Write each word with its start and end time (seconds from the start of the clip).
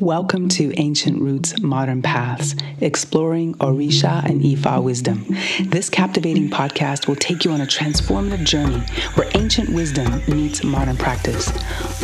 Welcome 0.00 0.48
to 0.50 0.72
Ancient 0.80 1.20
Roots 1.20 1.60
Modern 1.60 2.00
Paths, 2.00 2.54
exploring 2.80 3.52
Orisha 3.56 4.24
and 4.24 4.40
Ifa 4.40 4.82
wisdom. 4.82 5.26
This 5.66 5.90
captivating 5.90 6.48
podcast 6.48 7.06
will 7.06 7.16
take 7.16 7.44
you 7.44 7.50
on 7.50 7.60
a 7.60 7.66
transformative 7.66 8.46
journey 8.46 8.78
where 9.12 9.28
ancient 9.34 9.68
wisdom 9.74 10.22
meets 10.26 10.64
modern 10.64 10.96
practice. 10.96 11.52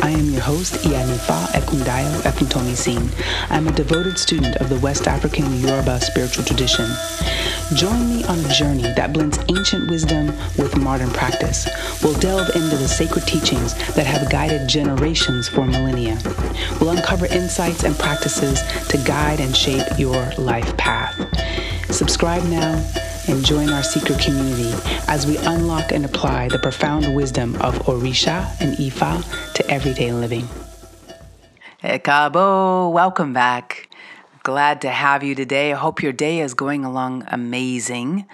I 0.03 0.11
am 0.11 0.29
your 0.29 0.41
host, 0.41 0.75
Iyanifa 0.85 1.47
Ekundayo 1.53 2.21
Efuntomisin. 2.21 3.09
I'm 3.49 3.67
a 3.67 3.71
devoted 3.71 4.19
student 4.19 4.57
of 4.57 4.69
the 4.69 4.77
West 4.79 5.07
African 5.07 5.59
Yoruba 5.59 5.99
spiritual 5.99 6.43
tradition. 6.43 6.85
Join 7.73 8.07
me 8.07 8.23
on 8.25 8.39
a 8.45 8.53
journey 8.53 8.83
that 8.93 9.11
blends 9.11 9.39
ancient 9.49 9.89
wisdom 9.89 10.27
with 10.57 10.77
modern 10.77 11.09
practice. 11.09 11.67
We'll 12.03 12.17
delve 12.19 12.55
into 12.55 12.77
the 12.77 12.87
sacred 12.87 13.25
teachings 13.25 13.73
that 13.95 14.05
have 14.05 14.29
guided 14.29 14.69
generations 14.69 15.49
for 15.49 15.65
millennia. 15.65 16.17
We'll 16.79 16.91
uncover 16.91 17.25
insights 17.25 17.83
and 17.87 17.97
practices 17.97 18.61
to 18.89 18.97
guide 18.97 19.39
and 19.39 19.55
shape 19.55 19.87
your 19.97 20.29
life 20.37 20.75
path. 20.75 21.15
Subscribe 21.89 22.43
now 22.43 22.85
and 23.29 23.45
join 23.45 23.69
our 23.69 23.81
secret 23.81 24.19
community 24.19 24.73
as 25.07 25.25
we 25.25 25.37
unlock 25.37 25.93
and 25.93 26.03
apply 26.03 26.49
the 26.49 26.59
profound 26.59 27.15
wisdom 27.15 27.55
of 27.61 27.75
Orisha 27.85 28.45
and 28.59 28.75
Ifa 28.75 29.53
to 29.53 29.71
everyday 29.71 30.11
living. 30.11 30.49
Hey, 31.79 31.99
Cabo, 31.99 32.89
welcome 32.89 33.31
back. 33.31 33.89
Glad 34.43 34.81
to 34.81 34.89
have 34.89 35.23
you 35.23 35.33
today. 35.33 35.71
I 35.71 35.77
hope 35.77 36.03
your 36.03 36.13
day 36.13 36.41
is 36.41 36.53
going 36.53 36.83
along 36.83 37.23
amazing. 37.29 38.27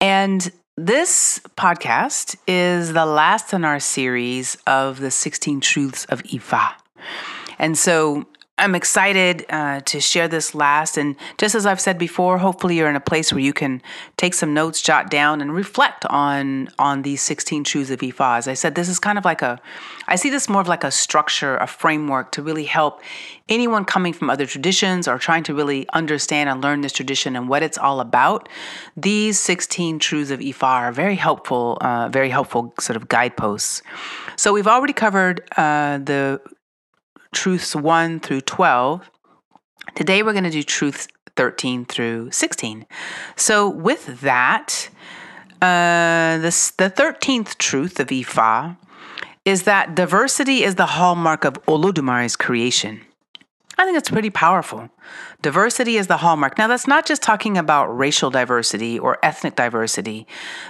And 0.00 0.50
this 0.78 1.40
podcast 1.54 2.36
is 2.46 2.94
the 2.94 3.04
last 3.04 3.52
in 3.52 3.62
our 3.62 3.80
series 3.80 4.56
of 4.66 5.00
the 5.00 5.10
16 5.10 5.60
Truths 5.60 6.06
of 6.06 6.22
Ifa. 6.22 6.72
And 7.58 7.76
so 7.76 8.26
I'm 8.58 8.74
excited 8.74 9.44
uh, 9.50 9.80
to 9.80 10.00
share 10.00 10.28
this 10.28 10.54
last. 10.54 10.96
And 10.96 11.16
just 11.36 11.54
as 11.54 11.66
I've 11.66 11.80
said 11.80 11.98
before, 11.98 12.38
hopefully 12.38 12.78
you're 12.78 12.88
in 12.88 12.96
a 12.96 13.00
place 13.00 13.30
where 13.30 13.42
you 13.42 13.52
can 13.52 13.82
take 14.16 14.32
some 14.32 14.54
notes, 14.54 14.80
jot 14.80 15.10
down, 15.10 15.42
and 15.42 15.54
reflect 15.54 16.06
on 16.06 16.70
on 16.78 17.02
these 17.02 17.20
16 17.20 17.64
truths 17.64 17.90
of 17.90 18.00
Ifa. 18.00 18.38
As 18.38 18.48
I 18.48 18.54
said, 18.54 18.74
this 18.74 18.88
is 18.88 18.98
kind 18.98 19.18
of 19.18 19.26
like 19.26 19.42
a, 19.42 19.60
I 20.08 20.16
see 20.16 20.30
this 20.30 20.48
more 20.48 20.62
of 20.62 20.68
like 20.68 20.84
a 20.84 20.90
structure, 20.90 21.58
a 21.58 21.66
framework 21.66 22.32
to 22.32 22.42
really 22.42 22.64
help 22.64 23.02
anyone 23.50 23.84
coming 23.84 24.14
from 24.14 24.30
other 24.30 24.46
traditions 24.46 25.06
or 25.06 25.18
trying 25.18 25.42
to 25.44 25.54
really 25.54 25.86
understand 25.90 26.48
and 26.48 26.62
learn 26.62 26.80
this 26.80 26.92
tradition 26.92 27.36
and 27.36 27.50
what 27.50 27.62
it's 27.62 27.76
all 27.76 28.00
about. 28.00 28.48
These 28.96 29.38
16 29.38 29.98
truths 29.98 30.30
of 30.30 30.40
Ifa 30.40 30.62
are 30.62 30.92
very 30.92 31.16
helpful, 31.16 31.76
uh, 31.82 32.08
very 32.08 32.30
helpful 32.30 32.72
sort 32.80 32.96
of 32.96 33.08
guideposts. 33.08 33.82
So 34.36 34.54
we've 34.54 34.66
already 34.66 34.94
covered 34.94 35.42
uh, 35.58 35.98
the 35.98 36.40
truths 37.32 37.74
1 37.74 38.20
through 38.20 38.42
12. 38.42 39.10
Today 39.94 40.22
we're 40.22 40.32
going 40.32 40.44
to 40.44 40.50
do 40.50 40.62
truths 40.62 41.08
13 41.36 41.84
through 41.84 42.30
16. 42.30 42.86
So, 43.36 43.68
with 43.68 44.20
that, 44.20 44.88
uh, 45.62 46.38
this, 46.38 46.70
the 46.72 46.90
13th 46.90 47.58
truth 47.58 48.00
of 48.00 48.08
Ifa 48.08 48.76
is 49.44 49.62
that 49.62 49.94
diversity 49.94 50.64
is 50.64 50.74
the 50.74 50.86
hallmark 50.86 51.44
of 51.44 51.54
Olodumare's 51.66 52.36
creation. 52.36 53.00
I 53.78 53.84
think 53.84 53.98
it's 53.98 54.10
pretty 54.10 54.30
powerful. 54.30 54.88
Diversity 55.42 55.98
is 55.98 56.06
the 56.06 56.16
hallmark. 56.16 56.56
Now, 56.56 56.66
that's 56.66 56.86
not 56.86 57.04
just 57.04 57.22
talking 57.22 57.58
about 57.58 57.86
racial 57.86 58.30
diversity 58.30 58.98
or 58.98 59.18
ethnic 59.22 59.54
diversity. 59.54 60.26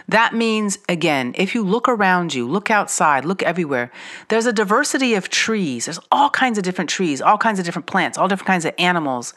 That 0.08 0.34
means, 0.34 0.78
again, 0.88 1.32
if 1.38 1.54
you 1.54 1.62
look 1.62 1.88
around 1.88 2.34
you, 2.34 2.48
look 2.48 2.68
outside, 2.68 3.24
look 3.24 3.44
everywhere, 3.44 3.92
there's 4.28 4.46
a 4.46 4.52
diversity 4.52 5.14
of 5.14 5.28
trees. 5.28 5.84
There's 5.84 6.00
all 6.10 6.30
kinds 6.30 6.58
of 6.58 6.64
different 6.64 6.90
trees, 6.90 7.22
all 7.22 7.38
kinds 7.38 7.60
of 7.60 7.64
different 7.64 7.86
plants, 7.86 8.18
all 8.18 8.26
different 8.26 8.48
kinds 8.48 8.64
of 8.64 8.74
animals, 8.76 9.34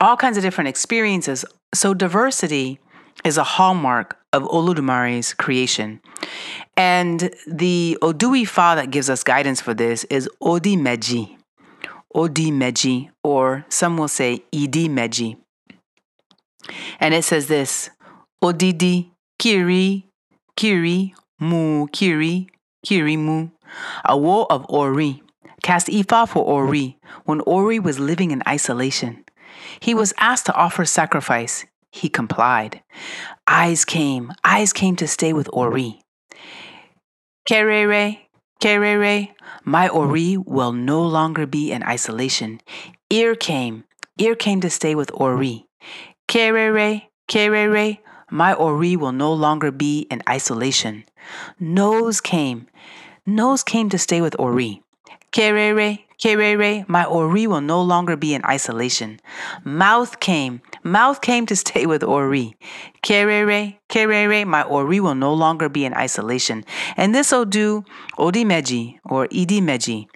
all 0.00 0.16
kinds 0.16 0.36
of 0.36 0.42
different 0.42 0.68
experiences. 0.68 1.44
So, 1.72 1.94
diversity 1.94 2.80
is 3.24 3.38
a 3.38 3.44
hallmark 3.44 4.18
of 4.32 4.42
Olodumare's 4.42 5.34
creation. 5.34 6.00
And 6.76 7.32
the 7.46 7.96
Odu 8.02 8.30
Ifa 8.32 8.74
that 8.74 8.90
gives 8.90 9.08
us 9.08 9.22
guidance 9.22 9.60
for 9.60 9.72
this 9.72 10.02
is 10.04 10.28
Odi 10.40 10.74
Meji. 10.74 11.33
Odi 12.14 12.50
Meji, 12.50 13.10
or 13.22 13.64
some 13.68 13.96
will 13.96 14.08
say 14.08 14.44
Idi 14.52 14.88
Meji. 14.88 15.36
And 17.00 17.12
it 17.14 17.24
says 17.24 17.48
this 17.48 17.90
Odidi 18.42 19.10
Kiri 19.38 20.06
Kiri 20.56 21.14
Mu 21.40 21.86
Kiri 21.88 22.48
Kiri 22.84 23.16
Mu. 23.16 23.48
A 24.04 24.16
war 24.16 24.46
of 24.50 24.64
Ori. 24.68 25.22
Cast 25.62 25.88
Ifa 25.88 26.28
for 26.28 26.44
Ori 26.44 26.98
when 27.24 27.40
Ori 27.40 27.78
was 27.78 27.98
living 27.98 28.30
in 28.30 28.42
isolation. 28.46 29.24
He 29.80 29.94
was 29.94 30.12
asked 30.18 30.46
to 30.46 30.54
offer 30.54 30.84
sacrifice. 30.84 31.64
He 31.90 32.08
complied. 32.08 32.82
Eyes 33.46 33.84
came, 33.84 34.32
eyes 34.44 34.72
came 34.72 34.94
to 34.96 35.08
stay 35.08 35.32
with 35.32 35.48
Ori. 35.52 36.00
Kerere 37.48 38.23
Kerere, 38.64 39.28
my 39.62 39.90
Ori 39.90 40.38
will 40.38 40.72
no 40.72 41.02
longer 41.02 41.46
be 41.46 41.70
in 41.70 41.82
isolation. 41.82 42.62
Ear 43.10 43.34
came, 43.34 43.84
ear 44.16 44.34
came 44.34 44.62
to 44.62 44.70
stay 44.70 44.94
with 44.94 45.10
Ori. 45.12 45.66
Kerere, 46.28 47.02
Kerere, 47.28 47.98
my 48.30 48.54
Ori 48.54 48.96
will 48.96 49.12
no 49.12 49.34
longer 49.34 49.70
be 49.70 50.06
in 50.10 50.22
isolation. 50.26 51.04
Nose 51.60 52.22
came, 52.22 52.66
nose 53.26 53.62
came 53.62 53.90
to 53.90 53.98
stay 53.98 54.22
with 54.22 54.34
Ori. 54.38 54.82
Kerere, 55.30 55.98
Kerere, 56.18 56.88
my 56.88 57.04
Ori 57.04 57.46
will 57.46 57.60
no 57.60 57.82
longer 57.82 58.16
be 58.16 58.32
in 58.32 58.42
isolation. 58.46 59.20
Mouth 59.62 60.20
came, 60.20 60.62
mouth 60.84 61.20
came 61.20 61.46
to 61.46 61.56
stay 61.56 61.86
with 61.86 62.04
Ori. 62.04 62.56
Kerere, 63.02 63.78
Kerere, 63.88 64.46
my 64.46 64.62
Ori 64.62 65.00
will 65.00 65.14
no 65.14 65.32
longer 65.32 65.68
be 65.68 65.84
in 65.84 65.94
isolation. 65.94 66.64
And 66.96 67.14
this 67.14 67.32
will 67.32 67.44
do 67.44 67.84
Odimeji 68.18 68.98
or 69.04 69.26
Idimeji. 69.28 70.06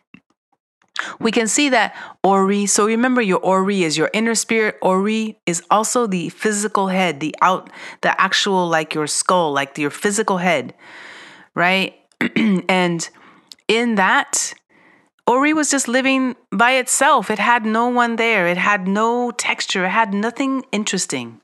We 1.20 1.30
can 1.30 1.46
see 1.46 1.68
that 1.70 1.94
Ori, 2.24 2.66
so 2.66 2.86
remember 2.86 3.22
your 3.22 3.38
Ori 3.38 3.82
is 3.84 3.96
your 3.96 4.10
inner 4.12 4.34
spirit. 4.34 4.76
Ori 4.82 5.38
is 5.46 5.62
also 5.70 6.06
the 6.06 6.28
physical 6.30 6.88
head, 6.88 7.20
the 7.20 7.34
out, 7.40 7.70
the 8.02 8.20
actual, 8.20 8.68
like 8.68 8.94
your 8.94 9.06
skull, 9.06 9.52
like 9.52 9.78
your 9.78 9.90
physical 9.90 10.38
head, 10.38 10.74
right? 11.54 11.94
and 12.68 13.08
in 13.68 13.94
that, 13.94 14.54
Ori 15.28 15.52
was 15.52 15.70
just 15.70 15.88
living 15.88 16.36
by 16.50 16.72
itself. 16.72 17.30
It 17.30 17.38
had 17.38 17.66
no 17.66 17.88
one 17.88 18.16
there. 18.16 18.46
It 18.46 18.56
had 18.56 18.88
no 18.88 19.30
texture. 19.30 19.84
It 19.84 19.90
had 19.90 20.14
nothing 20.14 20.64
interesting. 20.72 21.42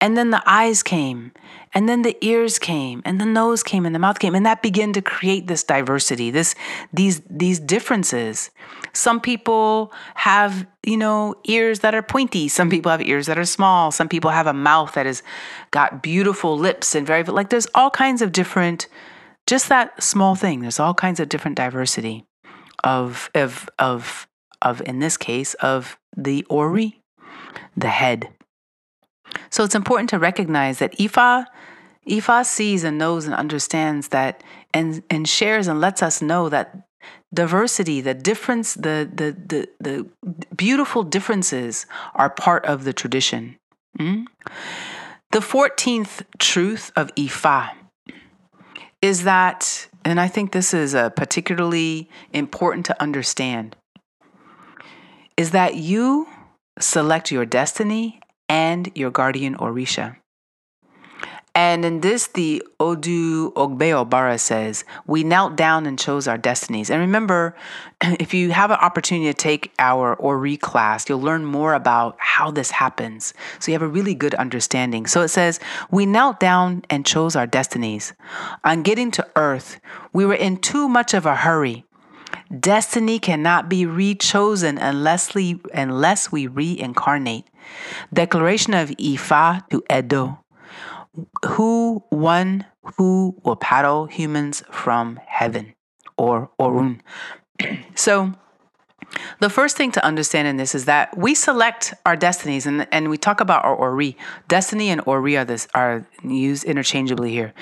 And 0.00 0.16
then 0.16 0.30
the 0.30 0.42
eyes 0.44 0.82
came, 0.82 1.32
and 1.72 1.88
then 1.88 2.02
the 2.02 2.16
ears 2.20 2.58
came, 2.58 3.00
and 3.04 3.18
the 3.18 3.24
nose 3.24 3.62
came, 3.62 3.86
and 3.86 3.94
the 3.94 3.98
mouth 3.98 4.18
came, 4.18 4.34
and 4.34 4.44
that 4.44 4.60
began 4.60 4.92
to 4.92 5.00
create 5.00 5.46
this 5.46 5.62
diversity, 5.62 6.30
this 6.30 6.54
these 6.92 7.22
these 7.30 7.60
differences. 7.60 8.50
Some 8.92 9.20
people 9.20 9.92
have, 10.16 10.66
you 10.84 10.98
know, 10.98 11.36
ears 11.44 11.78
that 11.80 11.94
are 11.94 12.02
pointy. 12.02 12.48
Some 12.48 12.68
people 12.68 12.90
have 12.90 13.00
ears 13.00 13.26
that 13.26 13.38
are 13.38 13.46
small. 13.46 13.90
Some 13.90 14.08
people 14.08 14.32
have 14.32 14.48
a 14.48 14.52
mouth 14.52 14.94
that 14.94 15.06
has 15.06 15.22
got 15.70 16.02
beautiful 16.02 16.58
lips 16.58 16.94
and 16.94 17.06
very 17.06 17.22
like 17.22 17.50
there's 17.50 17.68
all 17.74 17.90
kinds 17.90 18.20
of 18.20 18.32
different 18.32 18.88
just 19.46 19.68
that 19.68 20.02
small 20.02 20.34
thing. 20.34 20.60
There's 20.60 20.80
all 20.80 20.92
kinds 20.92 21.20
of 21.20 21.28
different 21.28 21.56
diversity 21.56 22.26
of 22.84 23.30
of 23.34 23.68
of 23.78 24.28
of 24.62 24.80
in 24.82 24.98
this 24.98 25.16
case 25.16 25.54
of 25.54 25.98
the 26.16 26.44
ori, 26.44 27.00
the 27.76 27.88
head. 27.88 28.28
So 29.50 29.64
it's 29.64 29.74
important 29.74 30.10
to 30.10 30.18
recognize 30.18 30.78
that 30.78 30.96
Ifa 30.98 31.46
Ifa 32.08 32.44
sees 32.44 32.84
and 32.84 32.98
knows 32.98 33.26
and 33.26 33.34
understands 33.34 34.08
that 34.08 34.42
and 34.72 35.02
and 35.10 35.28
shares 35.28 35.68
and 35.68 35.80
lets 35.80 36.02
us 36.02 36.22
know 36.22 36.48
that 36.48 36.86
diversity, 37.34 38.00
the 38.00 38.14
difference, 38.14 38.74
the 38.74 39.08
the 39.12 39.36
the, 39.46 39.68
the 39.80 40.06
beautiful 40.54 41.02
differences 41.02 41.86
are 42.14 42.30
part 42.30 42.64
of 42.66 42.84
the 42.84 42.92
tradition. 42.92 43.56
Mm? 43.98 44.24
The 45.32 45.40
14th 45.40 46.22
truth 46.38 46.92
of 46.96 47.14
Ifa 47.14 47.70
is 49.02 49.24
that 49.24 49.88
and 50.06 50.20
I 50.20 50.28
think 50.28 50.52
this 50.52 50.72
is 50.72 50.94
uh, 50.94 51.10
particularly 51.10 52.08
important 52.32 52.86
to 52.86 53.02
understand, 53.02 53.74
is 55.36 55.50
that 55.50 55.74
you 55.74 56.28
select 56.78 57.32
your 57.32 57.44
destiny 57.44 58.20
and 58.48 58.88
your 58.94 59.10
guardian 59.10 59.56
Orisha. 59.56 60.18
And 61.56 61.86
in 61.86 62.02
this, 62.02 62.26
the 62.26 62.62
Odu 62.78 63.50
Ogbeobara 63.54 64.38
says, 64.38 64.84
We 65.06 65.24
knelt 65.24 65.56
down 65.56 65.86
and 65.86 65.98
chose 65.98 66.28
our 66.28 66.36
destinies. 66.36 66.90
And 66.90 67.00
remember, 67.00 67.56
if 68.02 68.34
you 68.34 68.50
have 68.50 68.70
an 68.70 68.76
opportunity 68.76 69.32
to 69.32 69.34
take 69.34 69.72
our 69.78 70.14
Ori 70.16 70.58
class, 70.58 71.08
you'll 71.08 71.22
learn 71.22 71.46
more 71.46 71.72
about 71.72 72.16
how 72.18 72.50
this 72.50 72.72
happens. 72.72 73.32
So 73.58 73.70
you 73.70 73.72
have 73.72 73.80
a 73.80 73.88
really 73.88 74.14
good 74.14 74.34
understanding. 74.34 75.06
So 75.06 75.22
it 75.22 75.28
says, 75.28 75.58
We 75.90 76.04
knelt 76.04 76.40
down 76.40 76.84
and 76.90 77.06
chose 77.06 77.34
our 77.34 77.46
destinies. 77.46 78.12
On 78.62 78.82
getting 78.82 79.10
to 79.12 79.26
earth, 79.34 79.80
we 80.12 80.26
were 80.26 80.34
in 80.34 80.58
too 80.58 80.90
much 80.90 81.14
of 81.14 81.24
a 81.24 81.36
hurry. 81.36 81.86
Destiny 82.60 83.18
cannot 83.18 83.70
be 83.70 83.86
re-chosen 83.86 84.76
unless 84.76 85.34
we, 85.34 85.58
unless 85.72 86.30
we 86.30 86.48
reincarnate. 86.48 87.46
Declaration 88.12 88.74
of 88.74 88.90
Ifa 88.90 89.66
to 89.70 89.82
Edo. 89.90 90.38
Who 91.44 92.04
one 92.10 92.64
who 92.96 93.36
will 93.44 93.56
paddle 93.56 94.06
humans 94.06 94.62
from 94.70 95.18
heaven 95.26 95.74
or 96.16 96.50
Orun. 96.60 97.00
so 97.94 98.32
the 99.40 99.50
first 99.50 99.76
thing 99.76 99.92
to 99.92 100.04
understand 100.04 100.48
in 100.48 100.56
this 100.56 100.74
is 100.74 100.86
that 100.86 101.16
we 101.16 101.34
select 101.34 101.94
our 102.04 102.16
destinies, 102.16 102.66
and, 102.66 102.86
and 102.90 103.08
we 103.08 103.16
talk 103.16 103.40
about 103.40 103.64
our 103.64 103.74
ori. 103.74 104.16
Destiny 104.48 104.90
and 104.90 105.00
ori 105.06 105.36
are 105.36 105.44
this 105.44 105.68
are 105.74 106.06
used 106.24 106.64
interchangeably 106.64 107.30
here. 107.30 107.54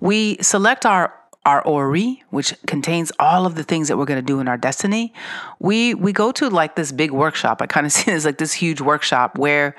We 0.00 0.38
select 0.40 0.86
our 0.86 1.14
our 1.46 1.62
ori, 1.62 2.22
which 2.28 2.54
contains 2.66 3.10
all 3.18 3.46
of 3.46 3.54
the 3.54 3.64
things 3.64 3.88
that 3.88 3.96
we're 3.96 4.04
going 4.04 4.20
to 4.20 4.26
do 4.26 4.40
in 4.40 4.48
our 4.48 4.58
destiny. 4.58 5.14
We 5.58 5.94
we 5.94 6.12
go 6.12 6.32
to 6.32 6.50
like 6.50 6.76
this 6.76 6.92
big 6.92 7.10
workshop. 7.10 7.62
I 7.62 7.66
kind 7.66 7.86
of 7.86 7.92
see 7.96 8.10
it 8.10 8.14
as 8.14 8.24
like 8.24 8.38
this 8.38 8.52
huge 8.52 8.80
workshop 8.80 9.38
where 9.38 9.76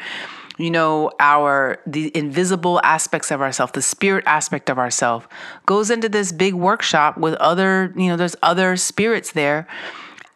you 0.60 0.70
know 0.70 1.10
our 1.20 1.80
the 1.88 2.16
invisible 2.16 2.80
aspects 2.84 3.32
of 3.32 3.42
ourself 3.42 3.74
the 3.74 3.82
spirit 3.82 4.24
aspect 4.28 4.70
of 4.70 4.78
ourself 4.78 5.28
goes 5.66 5.90
into 5.90 6.10
this 6.10 6.32
big 6.32 6.54
workshop 6.54 7.18
with 7.18 7.34
other 7.36 7.94
you 7.96 8.08
know 8.08 8.18
there's 8.18 8.36
other 8.44 8.76
spirits 8.76 9.32
there 9.32 9.68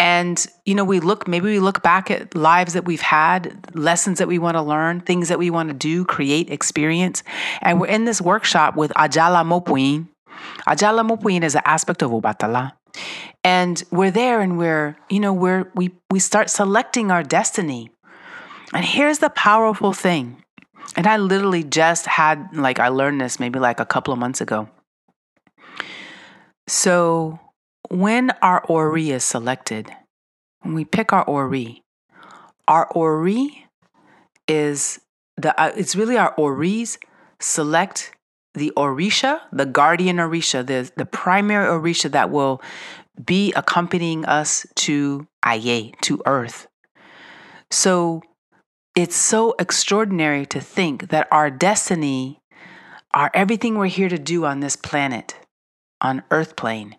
and, 0.03 0.45
you 0.65 0.75
know, 0.75 0.83
we 0.83 0.99
look, 0.99 1.29
maybe 1.29 1.45
we 1.45 1.59
look 1.59 1.81
back 1.81 2.11
at 2.11 2.35
lives 2.35 2.73
that 2.73 2.83
we've 2.83 2.99
had, 2.99 3.73
lessons 3.73 4.19
that 4.19 4.27
we 4.27 4.37
want 4.37 4.55
to 4.55 4.61
learn, 4.61 4.99
things 4.99 5.29
that 5.29 5.39
we 5.39 5.49
want 5.49 5.69
to 5.69 5.73
do, 5.73 6.03
create, 6.03 6.49
experience. 6.49 7.23
And 7.61 7.79
we're 7.79 7.87
in 7.87 8.03
this 8.03 8.19
workshop 8.19 8.75
with 8.75 8.91
Ajala 8.95 9.45
Mopin. 9.45 10.09
Ajala 10.67 11.09
Mopin 11.09 11.41
is 11.41 11.55
an 11.55 11.61
aspect 11.63 12.01
of 12.01 12.11
Obatala. 12.11 12.73
And 13.45 13.81
we're 13.91 14.11
there 14.11 14.41
and 14.41 14.57
we're, 14.57 14.97
you 15.09 15.21
know, 15.21 15.31
we're, 15.31 15.71
we, 15.73 15.91
we 16.11 16.19
start 16.19 16.49
selecting 16.49 17.09
our 17.09 17.23
destiny. 17.23 17.89
And 18.73 18.83
here's 18.83 19.19
the 19.19 19.29
powerful 19.29 19.93
thing. 19.93 20.43
And 20.95 21.07
I 21.07 21.17
literally 21.17 21.63
just 21.63 22.05
had, 22.05 22.49
like, 22.53 22.79
I 22.79 22.89
learned 22.89 23.21
this 23.21 23.39
maybe 23.39 23.59
like 23.59 23.79
a 23.79 23.85
couple 23.85 24.13
of 24.13 24.19
months 24.19 24.41
ago. 24.41 24.69
So 26.67 27.39
when 27.89 28.31
our 28.41 28.63
Ori 28.65 29.11
is 29.11 29.23
selected, 29.23 29.91
when 30.61 30.73
we 30.73 30.85
pick 30.85 31.13
our 31.13 31.23
Ori, 31.23 31.83
our 32.67 32.87
Ori 32.87 33.67
is 34.47 34.99
the 35.37 35.59
uh, 35.59 35.71
it's 35.75 35.95
really 35.95 36.17
our 36.17 36.33
Oris 36.35 36.97
select 37.39 38.11
the 38.53 38.71
Orisha, 38.77 39.41
the 39.51 39.65
guardian 39.65 40.17
Orisha, 40.17 40.65
the, 40.65 40.91
the 40.95 41.05
primary 41.05 41.67
Orisha 41.67 42.11
that 42.11 42.29
will 42.29 42.61
be 43.23 43.51
accompanying 43.53 44.25
us 44.25 44.65
to 44.75 45.27
Aye, 45.43 45.91
to 46.01 46.21
Earth. 46.25 46.67
So 47.71 48.21
it's 48.95 49.15
so 49.15 49.55
extraordinary 49.57 50.45
to 50.45 50.59
think 50.59 51.09
that 51.09 51.27
our 51.31 51.49
destiny, 51.49 52.41
our 53.13 53.31
everything 53.33 53.77
we're 53.77 53.87
here 53.87 54.09
to 54.09 54.19
do 54.19 54.45
on 54.45 54.59
this 54.59 54.75
planet, 54.75 55.35
on 55.99 56.23
Earth 56.29 56.55
plane, 56.55 56.97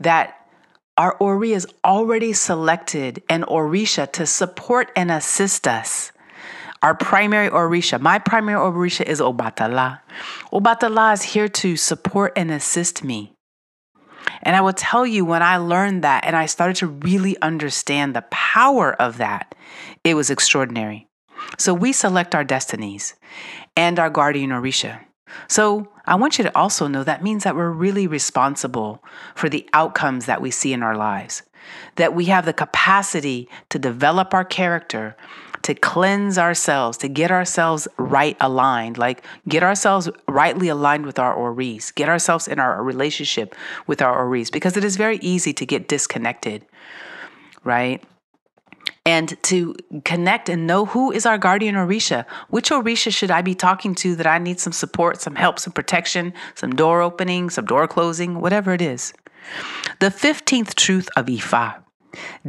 that 0.00 0.34
our 0.96 1.16
Ori 1.18 1.52
is 1.52 1.66
already 1.84 2.32
selected 2.32 3.22
an 3.28 3.44
Orisha 3.44 4.10
to 4.12 4.26
support 4.26 4.90
and 4.96 5.12
assist 5.12 5.68
us. 5.68 6.10
Our 6.82 6.94
primary 6.94 7.48
Orisha, 7.50 8.00
my 8.00 8.18
primary 8.18 8.58
Orisha 8.58 9.04
is 9.04 9.20
Obatala. 9.20 10.00
Obatala 10.52 11.12
is 11.14 11.22
here 11.22 11.48
to 11.48 11.76
support 11.76 12.32
and 12.34 12.50
assist 12.50 13.04
me. 13.04 13.32
And 14.42 14.56
I 14.56 14.60
will 14.60 14.72
tell 14.72 15.06
you, 15.06 15.24
when 15.24 15.42
I 15.42 15.56
learned 15.56 16.02
that 16.02 16.24
and 16.24 16.36
I 16.36 16.46
started 16.46 16.76
to 16.76 16.88
really 16.88 17.40
understand 17.42 18.14
the 18.14 18.22
power 18.30 18.92
of 18.94 19.18
that, 19.18 19.54
it 20.02 20.14
was 20.14 20.30
extraordinary. 20.30 21.08
So 21.56 21.74
we 21.74 21.92
select 21.92 22.34
our 22.34 22.44
destinies 22.44 23.14
and 23.76 23.98
our 23.98 24.10
guardian 24.10 24.50
Orisha. 24.50 25.00
So 25.46 25.88
I 26.06 26.14
want 26.14 26.38
you 26.38 26.44
to 26.44 26.56
also 26.56 26.86
know 26.86 27.04
that 27.04 27.22
means 27.22 27.44
that 27.44 27.54
we're 27.54 27.70
really 27.70 28.06
responsible 28.06 29.04
for 29.34 29.48
the 29.48 29.68
outcomes 29.72 30.26
that 30.26 30.40
we 30.40 30.50
see 30.50 30.72
in 30.72 30.82
our 30.82 30.96
lives, 30.96 31.42
that 31.96 32.14
we 32.14 32.26
have 32.26 32.46
the 32.46 32.52
capacity 32.52 33.48
to 33.68 33.78
develop 33.78 34.32
our 34.32 34.44
character, 34.44 35.16
to 35.62 35.74
cleanse 35.74 36.38
ourselves, 36.38 36.96
to 36.98 37.08
get 37.08 37.30
ourselves 37.30 37.86
right 37.98 38.36
aligned, 38.40 38.96
like 38.96 39.24
get 39.48 39.62
ourselves 39.62 40.08
rightly 40.26 40.68
aligned 40.68 41.04
with 41.04 41.18
our 41.18 41.34
Oris, 41.34 41.90
get 41.90 42.08
ourselves 42.08 42.48
in 42.48 42.58
our 42.58 42.82
relationship 42.82 43.54
with 43.86 44.00
our 44.00 44.18
Oris, 44.18 44.50
because 44.50 44.76
it 44.76 44.84
is 44.84 44.96
very 44.96 45.18
easy 45.18 45.52
to 45.52 45.66
get 45.66 45.88
disconnected, 45.88 46.64
right? 47.64 48.02
And 49.08 49.42
to 49.42 49.74
connect 50.04 50.50
and 50.50 50.66
know 50.66 50.84
who 50.84 51.10
is 51.10 51.24
our 51.24 51.38
guardian 51.38 51.76
Orisha. 51.76 52.26
Which 52.50 52.68
Orisha 52.68 53.10
should 53.10 53.30
I 53.30 53.40
be 53.40 53.54
talking 53.54 53.94
to 54.02 54.14
that 54.16 54.26
I 54.26 54.36
need 54.36 54.60
some 54.60 54.74
support, 54.74 55.22
some 55.22 55.34
help, 55.34 55.58
some 55.58 55.72
protection, 55.72 56.34
some 56.54 56.72
door 56.76 57.00
opening, 57.00 57.48
some 57.48 57.64
door 57.64 57.88
closing, 57.88 58.42
whatever 58.42 58.74
it 58.74 58.82
is. 58.82 59.14
The 60.00 60.10
15th 60.10 60.74
truth 60.74 61.08
of 61.16 61.24
Ifa 61.24 61.76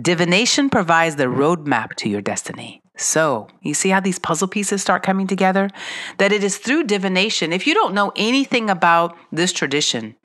divination 0.02 0.70
provides 0.70 1.16
the 1.16 1.32
roadmap 1.42 1.94
to 1.96 2.10
your 2.10 2.22
destiny. 2.22 2.82
So, 2.98 3.48
you 3.62 3.74
see 3.74 3.90
how 3.90 4.02
these 4.02 4.20
puzzle 4.20 4.50
pieces 4.50 4.82
start 4.82 5.02
coming 5.04 5.28
together? 5.28 5.70
That 6.18 6.34
it 6.34 6.44
is 6.44 6.58
through 6.58 6.84
divination. 6.84 7.54
If 7.54 7.66
you 7.68 7.74
don't 7.74 7.94
know 7.94 8.12
anything 8.18 8.70
about 8.70 9.18
this 9.32 9.54
tradition, 9.54 10.18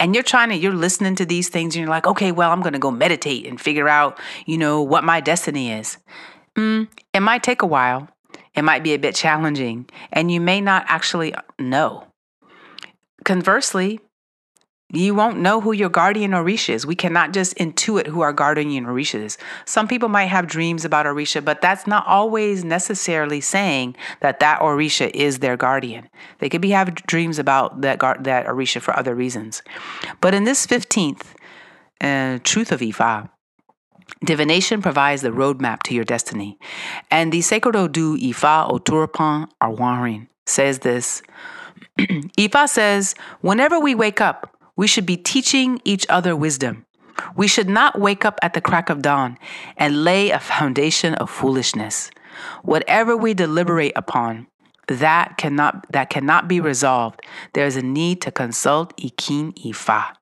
and 0.00 0.14
you're 0.14 0.24
trying 0.24 0.48
to 0.48 0.56
you're 0.56 0.74
listening 0.74 1.14
to 1.14 1.24
these 1.24 1.48
things 1.48 1.76
and 1.76 1.82
you're 1.82 1.90
like 1.90 2.06
okay 2.06 2.32
well 2.32 2.50
i'm 2.50 2.62
going 2.62 2.72
to 2.72 2.78
go 2.78 2.90
meditate 2.90 3.46
and 3.46 3.60
figure 3.60 3.88
out 3.88 4.18
you 4.46 4.58
know 4.58 4.82
what 4.82 5.04
my 5.04 5.20
destiny 5.20 5.70
is. 5.70 5.98
Mm, 6.56 6.88
it 7.14 7.20
might 7.20 7.42
take 7.42 7.62
a 7.62 7.66
while. 7.66 8.08
It 8.54 8.62
might 8.62 8.82
be 8.82 8.94
a 8.94 8.98
bit 8.98 9.14
challenging 9.14 9.88
and 10.12 10.30
you 10.30 10.40
may 10.40 10.60
not 10.60 10.84
actually 10.88 11.34
know. 11.58 12.06
Conversely 13.24 14.00
you 14.92 15.14
won't 15.14 15.38
know 15.38 15.60
who 15.60 15.72
your 15.72 15.88
guardian 15.88 16.32
Orisha 16.32 16.70
is. 16.70 16.84
We 16.84 16.96
cannot 16.96 17.32
just 17.32 17.56
intuit 17.56 18.08
who 18.08 18.22
our 18.22 18.32
guardian 18.32 18.86
Orisha 18.86 19.22
is. 19.22 19.38
Some 19.64 19.86
people 19.86 20.08
might 20.08 20.26
have 20.26 20.46
dreams 20.46 20.84
about 20.84 21.06
Orisha, 21.06 21.44
but 21.44 21.60
that's 21.60 21.86
not 21.86 22.06
always 22.06 22.64
necessarily 22.64 23.40
saying 23.40 23.96
that 24.20 24.40
that 24.40 24.60
Orisha 24.60 25.10
is 25.14 25.38
their 25.38 25.56
guardian. 25.56 26.08
They 26.38 26.48
could 26.48 26.60
be 26.60 26.70
having 26.70 26.94
dreams 27.06 27.38
about 27.38 27.82
that 27.82 28.00
that 28.00 28.46
Orisha 28.46 28.80
for 28.80 28.96
other 28.98 29.14
reasons. 29.14 29.62
But 30.20 30.34
in 30.34 30.44
this 30.44 30.66
15th 30.66 31.22
uh, 32.00 32.38
truth 32.42 32.72
of 32.72 32.80
Ifa, 32.80 33.30
divination 34.24 34.82
provides 34.82 35.22
the 35.22 35.30
roadmap 35.30 35.82
to 35.84 35.94
your 35.94 36.04
destiny. 36.04 36.58
And 37.10 37.32
the 37.32 37.40
Sacred 37.42 37.76
Odu 37.76 38.16
Ifa 38.16 38.70
Oturapan 38.70 39.48
Arwarin 39.62 40.28
says 40.46 40.80
this. 40.80 41.22
Ifa 41.98 42.68
says, 42.68 43.14
whenever 43.40 43.78
we 43.78 43.94
wake 43.94 44.20
up, 44.20 44.56
we 44.80 44.86
should 44.86 45.04
be 45.04 45.18
teaching 45.18 45.78
each 45.84 46.06
other 46.08 46.34
wisdom. 46.34 46.86
We 47.36 47.48
should 47.48 47.68
not 47.68 48.00
wake 48.00 48.24
up 48.24 48.38
at 48.40 48.54
the 48.54 48.62
crack 48.62 48.88
of 48.88 49.02
dawn 49.02 49.36
and 49.76 50.04
lay 50.04 50.30
a 50.30 50.40
foundation 50.40 51.12
of 51.16 51.28
foolishness. 51.28 52.10
Whatever 52.62 53.14
we 53.14 53.34
deliberate 53.34 53.92
upon, 53.94 54.46
that 54.86 55.36
cannot 55.36 55.84
that 55.92 56.08
cannot 56.08 56.48
be 56.48 56.60
resolved. 56.60 57.20
There 57.52 57.66
is 57.66 57.76
a 57.76 57.82
need 57.82 58.22
to 58.22 58.30
consult 58.30 58.96
Ikin 58.96 59.52
Ifa. 59.66 60.16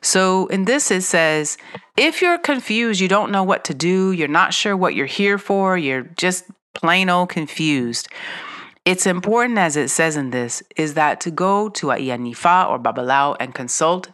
So 0.00 0.46
in 0.46 0.66
this 0.66 0.92
it 0.92 1.02
says, 1.02 1.58
if 1.96 2.22
you're 2.22 2.38
confused, 2.38 3.00
you 3.00 3.08
don't 3.08 3.32
know 3.32 3.42
what 3.42 3.64
to 3.64 3.74
do, 3.74 4.12
you're 4.12 4.38
not 4.40 4.54
sure 4.54 4.76
what 4.76 4.94
you're 4.94 5.14
here 5.20 5.36
for, 5.36 5.76
you're 5.76 6.06
just 6.16 6.44
plain 6.74 7.10
old 7.10 7.30
confused. 7.30 8.06
It's 8.84 9.06
important, 9.06 9.58
as 9.58 9.76
it 9.76 9.88
says 9.88 10.16
in 10.16 10.30
this, 10.30 10.62
is 10.76 10.94
that 10.94 11.20
to 11.22 11.30
go 11.30 11.68
to 11.70 11.90
a 11.90 11.96
Iyanifa 11.96 12.68
or 12.68 12.78
Babalawo 12.78 13.36
and 13.38 13.54
consult, 13.54 14.08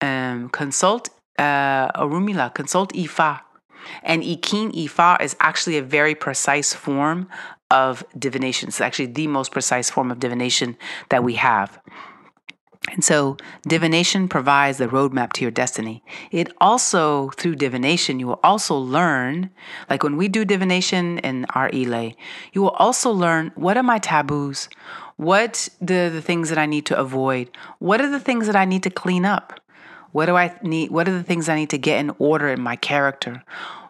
um, 0.00 0.48
consult 0.50 1.10
uh, 1.38 1.90
Orunmila, 1.92 2.54
consult 2.54 2.92
Ifa. 2.92 3.40
And 4.02 4.22
Ikin 4.22 4.72
Ifa 4.72 5.20
is 5.20 5.36
actually 5.40 5.78
a 5.78 5.82
very 5.82 6.14
precise 6.14 6.72
form 6.74 7.28
of 7.70 8.04
divination. 8.18 8.68
It's 8.68 8.80
actually 8.80 9.06
the 9.06 9.26
most 9.26 9.52
precise 9.52 9.90
form 9.90 10.10
of 10.10 10.20
divination 10.20 10.76
that 11.10 11.24
we 11.24 11.34
have. 11.34 11.80
And 12.92 13.04
so, 13.04 13.36
divination 13.66 14.28
provides 14.28 14.78
the 14.78 14.86
roadmap 14.86 15.32
to 15.34 15.42
your 15.42 15.50
destiny. 15.50 16.02
It 16.30 16.52
also, 16.60 17.30
through 17.30 17.56
divination, 17.56 18.18
you 18.18 18.26
will 18.26 18.40
also 18.42 18.76
learn, 18.76 19.50
like 19.90 20.02
when 20.02 20.16
we 20.16 20.28
do 20.28 20.44
divination 20.44 21.18
in 21.18 21.44
our 21.54 21.70
Ile, 21.72 22.12
you 22.52 22.62
will 22.62 22.70
also 22.70 23.10
learn 23.10 23.52
what 23.54 23.76
are 23.76 23.82
my 23.82 23.98
taboos? 23.98 24.68
What 25.16 25.68
the, 25.80 26.10
the 26.12 26.22
things 26.22 26.48
that 26.48 26.58
I 26.58 26.66
need 26.66 26.86
to 26.86 26.98
avoid? 26.98 27.50
What 27.78 28.00
are 28.00 28.10
the 28.10 28.20
things 28.20 28.46
that 28.46 28.56
I 28.56 28.64
need 28.64 28.84
to 28.84 28.90
clean 28.90 29.24
up? 29.24 29.60
What 30.12 30.26
do 30.26 30.36
I 30.36 30.56
need? 30.62 30.90
What 30.90 31.08
are 31.08 31.12
the 31.12 31.22
things 31.22 31.48
I 31.48 31.56
need 31.56 31.70
to 31.70 31.78
get 31.78 31.98
in 32.00 32.14
order 32.18 32.48
in 32.48 32.60
my 32.60 32.76
character? 32.76 33.42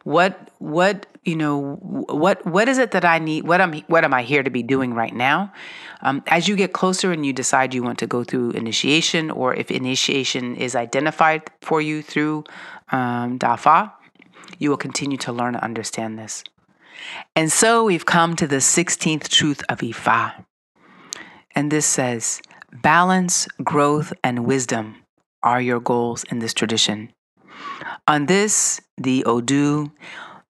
What 0.05 0.51
what 0.59 1.07
you 1.29 1.37
know 1.37 1.77
what 1.77 2.45
what 2.47 2.69
is 2.69 2.79
it 2.79 2.91
that 2.93 3.05
I 3.05 3.19
need 3.19 3.47
what 3.47 3.61
am 3.61 3.75
what 3.87 4.05
am 4.05 4.15
I 4.15 4.23
here 4.23 4.43
to 4.43 4.51
be 4.51 4.63
doing 4.63 4.95
right 4.95 5.15
now? 5.15 5.53
Um, 6.01 6.23
as 6.29 6.49
you 6.49 6.57
get 6.57 6.73
closer 6.73 7.13
and 7.13 7.27
you 7.27 7.33
decide 7.33 7.75
you 7.75 7.83
want 7.83 7.99
to 7.99 8.07
go 8.07 8.25
through 8.25 8.53
initiation 8.53 9.31
or 9.31 9.55
if 9.55 9.71
initiation 9.71 10.57
is 10.57 10.75
identified 10.75 11.43
for 11.61 11.81
you 11.81 12.03
through 12.03 12.45
um, 12.91 13.39
Dafa 13.39 13.93
you 14.59 14.71
will 14.71 14.77
continue 14.77 15.19
to 15.19 15.33
learn 15.33 15.55
and 15.55 15.63
understand 15.63 16.19
this. 16.19 16.43
And 17.37 17.53
so 17.53 17.85
we've 17.85 18.07
come 18.07 18.35
to 18.37 18.47
the 18.47 18.57
16th 18.57 19.29
truth 19.29 19.63
of 19.69 19.79
Ifa. 19.79 20.45
And 21.55 21.71
this 21.71 21.87
says 21.87 22.41
balance 22.73 23.47
growth 23.63 24.13
and 24.25 24.47
wisdom 24.47 25.05
are 25.43 25.61
your 25.61 25.81
goals 25.81 26.25
in 26.31 26.41
this 26.41 26.55
tradition. 26.55 27.13
On 28.07 28.27
this 28.27 28.81
the 28.97 29.25
Odu 29.25 29.91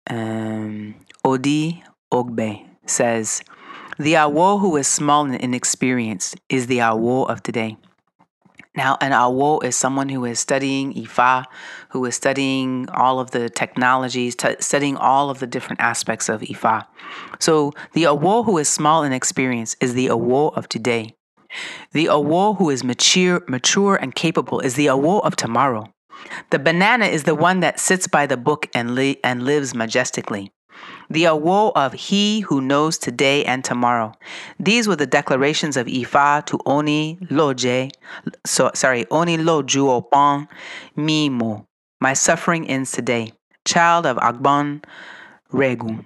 um, 0.09 0.95
Odi 1.25 1.83
Ogbe 2.13 2.67
says, 2.87 3.43
The 3.99 4.15
Awo 4.15 4.61
who 4.61 4.77
is 4.77 4.89
small 4.89 5.25
and 5.25 5.35
inexperienced 5.37 6.37
is 6.49 6.67
the 6.67 6.79
Awo 6.79 7.29
of 7.29 7.43
today. 7.43 7.77
Now, 8.77 8.97
an 9.01 9.11
Awo 9.11 9.65
is 9.65 9.75
someone 9.75 10.09
who 10.09 10.25
is 10.25 10.39
studying 10.39 10.95
Ifa, 10.95 11.45
who 11.89 12.05
is 12.05 12.15
studying 12.15 12.89
all 12.91 13.19
of 13.19 13.33
the 13.33 13.51
technologies, 13.51 14.37
t- 14.37 14.55
studying 14.61 14.97
all 14.97 15.31
of 15.31 15.41
the 15.41 15.49
different 15.49 15.81
aspects 15.81 16.29
of 16.29 16.43
Ifa. 16.43 16.87
So, 17.41 17.73
the 17.95 18.05
Awo 18.05 18.45
who 18.45 18.57
is 18.59 18.69
small 18.69 19.03
and 19.03 19.13
experienced 19.13 19.77
is 19.81 19.95
the 19.95 20.07
Awo 20.07 20.57
of 20.57 20.69
today. 20.69 21.17
The 21.93 22.07
Awo 22.07 22.57
who 22.57 22.71
is 22.71 22.85
mature, 22.85 23.43
mature 23.49 23.97
and 23.97 24.15
capable 24.15 24.61
is 24.61 24.75
the 24.75 24.87
Awo 24.87 25.25
of 25.25 25.35
tomorrow. 25.35 25.93
The 26.51 26.59
banana 26.59 27.07
is 27.07 27.25
the 27.25 27.35
one 27.35 27.61
that 27.61 27.79
sits 27.81 28.07
by 28.07 28.27
the 28.27 28.37
book 28.37 28.69
and, 28.75 28.95
li- 28.95 29.19
and 29.23 29.43
lives 29.45 29.75
majestically. 29.75 30.53
The 31.11 31.25
awo 31.25 31.73
of 31.75 31.93
he 31.95 32.41
who 32.41 32.61
knows 32.61 32.99
today 32.99 33.45
and 33.45 33.65
tomorrow. 33.65 34.13
These 34.61 34.87
were 34.87 34.97
the 34.97 35.07
declarations 35.07 35.77
of 35.77 35.87
Ifa 35.87 36.45
to 36.47 36.61
Oni 36.67 37.19
Loje, 37.31 37.91
so, 38.47 38.71
sorry, 38.75 39.07
Oni 39.11 39.39
Loju 39.39 40.03
Opon 40.03 40.49
Mimo. 40.97 41.65
My 42.01 42.13
suffering 42.13 42.69
ends 42.69 42.93
today. 42.93 43.33
Child 43.65 44.07
of 44.07 44.17
Agbon 44.19 44.85
Regu. 45.53 46.05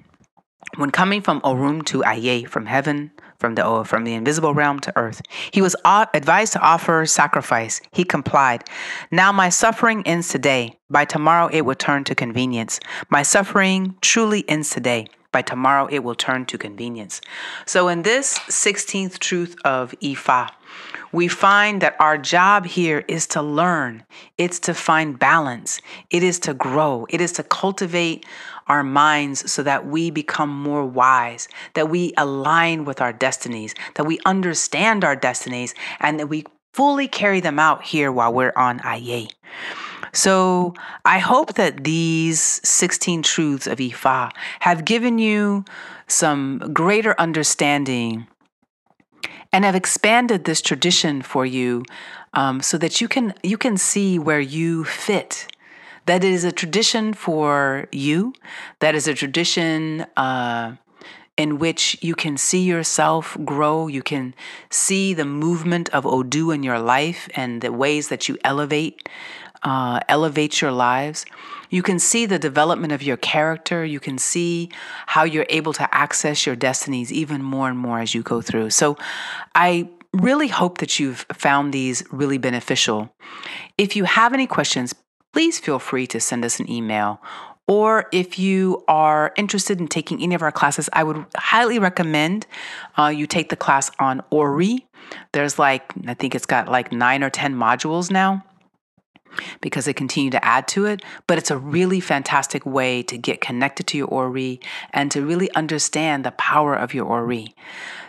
When 0.77 0.91
coming 0.91 1.21
from 1.21 1.41
Orun 1.43 1.85
to 1.87 2.05
Aye, 2.05 2.45
from 2.49 2.67
heaven 2.67 3.11
from 3.43 3.57
the 3.57 3.85
from 3.85 4.05
the 4.05 4.15
invisible 4.15 4.55
realm 4.55 4.79
to 4.79 4.93
earth. 4.97 5.21
He 5.51 5.61
was 5.61 5.75
advised 6.15 6.53
to 6.53 6.61
offer 6.61 7.05
sacrifice. 7.07 7.81
He 7.93 8.05
complied. 8.05 8.63
Now 9.11 9.33
my 9.33 9.49
suffering 9.49 10.07
ends 10.07 10.29
today. 10.29 10.79
By 10.89 11.05
tomorrow 11.05 11.49
it 11.53 11.63
will 11.63 11.75
turn 11.75 12.05
to 12.05 12.15
convenience. 12.15 12.79
My 13.11 13.23
suffering 13.25 13.97
truly 14.01 14.49
ends 14.49 14.71
today. 14.71 15.09
By 15.33 15.43
tomorrow 15.43 15.87
it 15.91 16.01
will 16.01 16.15
turn 16.15 16.47
to 16.47 16.59
convenience. 16.59 17.21
So 17.67 17.89
in 17.89 18.03
this 18.03 18.39
16th 18.39 19.19
truth 19.19 19.57
of 19.65 19.95
Ifa, 20.03 20.51
we 21.11 21.29
find 21.29 21.83
that 21.83 21.97
our 21.99 22.17
job 22.17 22.65
here 22.65 23.05
is 23.09 23.27
to 23.29 23.43
learn, 23.43 24.05
it's 24.39 24.59
to 24.61 24.75
find 24.75 25.19
balance, 25.19 25.81
it 26.11 26.23
is 26.23 26.39
to 26.41 26.55
grow, 26.55 27.07
it 27.11 27.21
is 27.21 27.33
to 27.33 27.43
cultivate 27.43 28.25
our 28.69 28.83
minds 28.83 29.51
so 29.51 29.63
that 29.63 29.87
we 29.87 30.11
become 30.11 30.49
more 30.49 30.87
wise, 30.87 31.49
that 31.75 31.91
we 31.91 32.15
align 32.17 32.85
with 32.85 33.01
our 33.01 33.13
destinies, 33.13 33.75
that 33.97 34.05
we 34.05 34.19
understand 34.25 35.05
our 35.05 35.17
destinies, 35.17 35.75
and 36.01 36.19
that 36.19 36.29
we 36.29 36.45
fully 36.73 37.09
carry 37.09 37.41
them 37.41 37.59
out 37.59 37.83
here 37.83 38.11
while 38.11 38.33
we're 38.33 38.55
on 38.57 38.81
Aye. 38.83 39.29
So 40.13 40.75
I 41.05 41.19
hope 41.19 41.55
that 41.55 41.85
these 41.85 42.41
16 42.41 43.23
truths 43.23 43.67
of 43.67 43.79
Ifa 43.79 44.31
have 44.61 44.85
given 44.85 45.19
you 45.19 45.65
some 46.07 46.59
greater 46.73 47.15
understanding 47.19 48.27
and 49.53 49.65
have 49.65 49.75
expanded 49.75 50.45
this 50.45 50.61
tradition 50.61 51.23
for 51.23 51.47
you 51.47 51.85
um, 52.35 52.61
so 52.61 52.79
that 52.79 53.01
you 53.01 53.09
can 53.09 53.35
you 53.43 53.59
can 53.59 53.77
see 53.77 54.19
where 54.19 54.41
you 54.41 54.85
fit. 54.85 55.47
That 56.07 56.25
is 56.25 56.45
a 56.45 56.53
tradition 56.53 57.15
for 57.15 57.87
you, 57.93 58.35
that 58.81 58.95
is 58.95 59.07
a 59.07 59.15
tradition 59.15 60.07
uh, 60.17 60.77
in 61.37 61.59
which 61.59 61.97
you 62.01 62.15
can 62.15 62.37
see 62.37 62.63
yourself 62.63 63.37
grow, 63.45 63.87
you 63.87 64.03
can 64.03 64.35
see 64.69 65.15
the 65.15 65.25
movement 65.25 65.89
of 65.91 66.05
Odu 66.05 66.51
in 66.51 66.63
your 66.63 66.79
life 66.79 67.29
and 67.35 67.63
the 67.63 67.73
ways 67.73 68.09
that 68.09 68.29
you 68.29 68.37
elevate. 68.45 69.09
Uh, 69.63 70.01
elevate 70.09 70.61
your 70.61 70.73
lives. 70.73 71.25
You 71.71 71.83
can 71.83 71.99
see 71.99 72.27
the 72.27 72.39
development 72.39 72.93
of 72.93 73.03
your 73.03 73.17
character. 73.17 73.85
You 73.85 74.01
can 74.01 74.19
see 74.19 74.71
how 75.07 75.25
you're 75.25 75.47
able 75.49 75.73
to 75.75 75.95
access 75.95 76.45
your 76.45 76.57
destinies 76.57 77.13
even 77.13 77.43
more 77.43 77.69
and 77.69 77.79
more 77.79 78.01
as 78.01 78.15
you 78.15 78.23
go 78.23 78.43
through. 78.43 78.71
So, 78.71 78.99
I 79.55 79.89
really 80.13 80.49
hope 80.49 80.79
that 80.79 80.99
you've 80.99 81.25
found 81.33 81.73
these 81.73 82.05
really 82.11 82.39
beneficial. 82.39 83.15
If 83.79 83.97
you 83.97 84.05
have 84.05 84.35
any 84.35 84.47
questions, 84.47 84.95
please 85.33 85.59
feel 85.59 85.79
free 85.79 86.07
to 86.09 86.21
send 86.21 86.45
us 86.45 86.61
an 86.61 86.71
email. 86.71 87.23
Or 87.67 88.07
if 88.13 88.39
you 88.39 88.85
are 88.89 89.33
interested 89.37 89.81
in 89.81 89.89
taking 89.89 90.23
any 90.23 90.35
of 90.35 90.43
our 90.43 90.53
classes, 90.53 90.91
I 90.93 91.05
would 91.05 91.25
highly 91.37 91.79
recommend 91.79 92.47
uh, 92.99 93.07
you 93.07 93.27
take 93.27 93.49
the 93.49 93.57
class 93.57 93.91
on 93.99 94.23
Ori. 94.31 94.87
There's 95.33 95.59
like, 95.59 95.93
I 96.07 96.15
think 96.15 96.35
it's 96.35 96.47
got 96.47 96.69
like 96.69 96.93
nine 96.93 97.23
or 97.23 97.31
10 97.31 97.55
modules 97.55 98.11
now 98.11 98.45
because 99.61 99.85
they 99.85 99.93
continue 99.93 100.31
to 100.31 100.45
add 100.45 100.69
to 100.69 100.87
it. 100.87 101.03
But 101.27 101.39
it's 101.39 101.51
a 101.51 101.59
really 101.59 102.01
fantastic 102.01 102.65
way 102.67 103.03
to 103.05 103.19
get 103.19 103.41
connected 103.41 103.87
to 103.89 103.99
your 103.99 104.09
Ori 104.09 104.61
and 104.93 105.11
to 105.11 105.25
really 105.25 105.51
understand 105.55 106.25
the 106.25 106.33
power 106.33 106.75
of 106.75 106.95
your 106.95 107.07
Ori. 107.07 107.55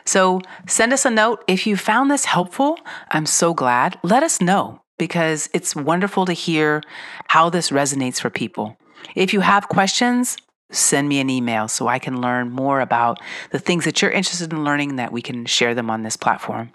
So 0.05 0.41
send 0.67 0.93
us 0.93 1.05
a 1.05 1.09
note. 1.09 1.43
If 1.47 1.65
you 1.65 1.77
found 1.77 2.11
this 2.11 2.25
helpful, 2.25 2.77
I'm 3.11 3.25
so 3.25 3.53
glad. 3.53 3.97
Let 4.03 4.23
us 4.23 4.41
know 4.41 4.81
because 4.97 5.49
it's 5.53 5.75
wonderful 5.75 6.25
to 6.25 6.33
hear 6.33 6.81
how 7.27 7.49
this 7.49 7.69
resonates 7.69 8.19
for 8.19 8.29
people. 8.29 8.77
If 9.15 9.33
you 9.33 9.41
have 9.41 9.69
questions, 9.69 10.37
send 10.71 11.07
me 11.07 11.19
an 11.19 11.29
email 11.29 11.67
so 11.67 11.87
I 11.87 11.99
can 11.99 12.21
learn 12.21 12.49
more 12.49 12.81
about 12.81 13.19
the 13.51 13.59
things 13.59 13.85
that 13.85 14.01
you're 14.01 14.11
interested 14.11 14.51
in 14.51 14.63
learning 14.63 14.95
that 14.95 15.11
we 15.11 15.21
can 15.21 15.45
share 15.45 15.75
them 15.75 15.89
on 15.89 16.03
this 16.03 16.17
platform. 16.17 16.71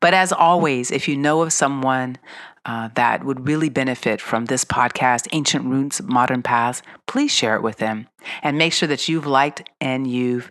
But 0.00 0.14
as 0.14 0.32
always, 0.32 0.90
if 0.90 1.08
you 1.08 1.16
know 1.16 1.42
of 1.42 1.52
someone 1.52 2.18
uh, 2.66 2.88
that 2.94 3.24
would 3.24 3.46
really 3.46 3.68
benefit 3.68 4.20
from 4.20 4.46
this 4.46 4.64
podcast, 4.64 5.28
Ancient 5.32 5.64
Roots, 5.66 6.00
Modern 6.02 6.42
Paths, 6.42 6.82
please 7.06 7.30
share 7.30 7.56
it 7.56 7.62
with 7.62 7.76
them 7.76 8.08
and 8.42 8.56
make 8.56 8.72
sure 8.72 8.88
that 8.88 9.08
you've 9.08 9.26
liked 9.26 9.68
and 9.80 10.06
you've 10.06 10.50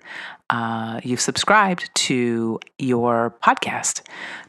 uh, 0.50 1.00
you've 1.03 1.22
subscribed 1.22 1.89
to 1.96 2.60
your 2.77 3.36
podcast, 3.44 4.01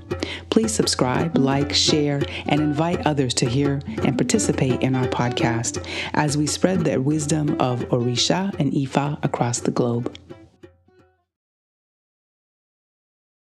Please 0.50 0.74
subscribe, 0.74 1.38
like, 1.38 1.72
share, 1.72 2.22
and 2.48 2.60
invite 2.60 3.08
others 3.08 3.34
to 3.36 3.48
hear 3.48 3.80
and 4.04 4.18
participate 4.18 4.82
in 4.82 4.94
our 4.94 5.08
podcast 5.08 5.88
as 6.16 6.38
we 6.38 6.48
spread 6.48 6.84
the 6.84 7.00
wisdom 7.00 7.56
of 7.62 7.80
Orisha 7.86 8.54
and 8.60 8.74
Ifa 8.74 9.24
across 9.24 9.62
the 9.62 9.72
globe. 9.72 10.14